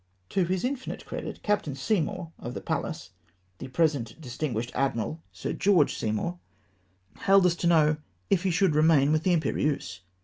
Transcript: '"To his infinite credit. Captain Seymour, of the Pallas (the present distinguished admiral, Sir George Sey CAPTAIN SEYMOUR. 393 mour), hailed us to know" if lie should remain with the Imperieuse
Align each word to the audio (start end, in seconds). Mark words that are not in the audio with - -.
'"To 0.29 0.45
his 0.45 0.63
infinite 0.63 1.05
credit. 1.05 1.43
Captain 1.43 1.75
Seymour, 1.75 2.31
of 2.39 2.55
the 2.55 2.59
Pallas 2.61 3.11
(the 3.59 3.67
present 3.67 4.19
distinguished 4.19 4.71
admiral, 4.73 5.21
Sir 5.31 5.53
George 5.53 5.95
Sey 5.95 6.07
CAPTAIN 6.07 6.17
SEYMOUR. 6.17 6.39
393 7.19 7.23
mour), 7.29 7.37
hailed 7.37 7.45
us 7.45 7.55
to 7.61 7.67
know" 7.67 7.97
if 8.31 8.43
lie 8.43 8.49
should 8.49 8.73
remain 8.73 9.11
with 9.11 9.21
the 9.21 9.33
Imperieuse 9.33 10.01